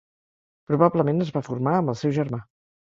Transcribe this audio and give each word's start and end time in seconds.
Probablement 0.71 1.23
es 1.27 1.31
va 1.39 1.45
formar 1.51 1.79
amb 1.83 1.95
el 1.95 2.03
seu 2.05 2.19
germà. 2.21 2.45